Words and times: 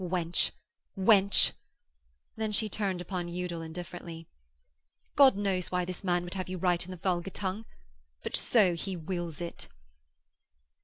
Wench! 0.03 0.49
Wench!...' 0.97 1.51
Then 2.35 2.51
she 2.51 2.67
turned 2.67 3.01
upon 3.01 3.27
Udal 3.29 3.61
indifferently: 3.61 4.25
'God 5.15 5.35
knows 5.35 5.71
why 5.71 5.85
this 5.85 6.03
man 6.03 6.23
would 6.23 6.33
have 6.33 6.49
you 6.49 6.57
write 6.57 6.85
in 6.85 6.89
the 6.89 6.97
vulgar 6.97 7.29
tongue. 7.29 7.65
But 8.23 8.35
so 8.35 8.73
he 8.73 8.95
wills 8.95 9.39
it.' 9.41 9.67